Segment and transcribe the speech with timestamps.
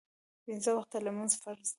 [0.45, 1.69] پنځه وخته لمونځ فرض ده